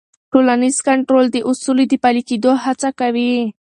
[0.31, 3.33] ټولنیز کنټرول د اصولو د پلي کېدو هڅه کوي.